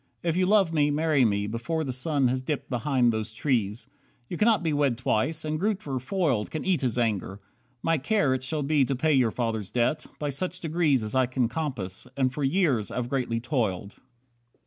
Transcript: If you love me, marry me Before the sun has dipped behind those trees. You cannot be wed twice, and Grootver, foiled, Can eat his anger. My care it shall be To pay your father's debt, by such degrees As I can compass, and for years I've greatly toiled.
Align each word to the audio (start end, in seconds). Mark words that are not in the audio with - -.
If 0.23 0.35
you 0.35 0.47
love 0.47 0.73
me, 0.73 0.89
marry 0.89 1.23
me 1.25 1.45
Before 1.45 1.83
the 1.83 1.91
sun 1.91 2.27
has 2.27 2.41
dipped 2.41 2.71
behind 2.71 3.13
those 3.13 3.33
trees. 3.33 3.85
You 4.29 4.35
cannot 4.35 4.63
be 4.63 4.73
wed 4.73 4.97
twice, 4.97 5.45
and 5.45 5.59
Grootver, 5.59 6.01
foiled, 6.01 6.49
Can 6.49 6.65
eat 6.65 6.81
his 6.81 6.97
anger. 6.97 7.37
My 7.83 7.99
care 7.99 8.33
it 8.33 8.41
shall 8.43 8.63
be 8.63 8.83
To 8.83 8.95
pay 8.95 9.13
your 9.13 9.29
father's 9.29 9.69
debt, 9.69 10.07
by 10.17 10.29
such 10.29 10.59
degrees 10.59 11.03
As 11.03 11.13
I 11.13 11.27
can 11.27 11.47
compass, 11.47 12.07
and 12.17 12.33
for 12.33 12.43
years 12.43 12.89
I've 12.89 13.09
greatly 13.09 13.39
toiled. 13.39 13.97